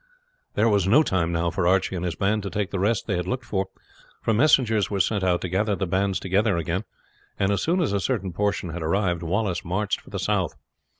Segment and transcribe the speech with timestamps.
[0.55, 3.17] There was no time now for Archie and his band to take the rest they
[3.17, 3.67] had looked for,
[4.23, 6.85] for messengers were sent out to gather the bands together again,
[7.37, 10.55] and as soon as a certain portion had arrived Wallace marched for the south.